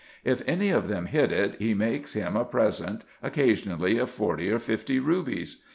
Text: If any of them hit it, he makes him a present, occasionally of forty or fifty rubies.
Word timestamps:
If 0.23 0.41
any 0.47 0.69
of 0.71 0.87
them 0.87 1.05
hit 1.05 1.31
it, 1.31 1.57
he 1.59 1.75
makes 1.75 2.15
him 2.15 2.35
a 2.35 2.43
present, 2.43 3.03
occasionally 3.21 3.99
of 3.99 4.09
forty 4.09 4.49
or 4.49 4.57
fifty 4.57 4.97
rubies. 4.99 5.61